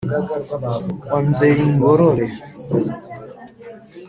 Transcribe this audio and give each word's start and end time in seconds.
wa 1.11 1.19
nzeyingorore 1.27 2.25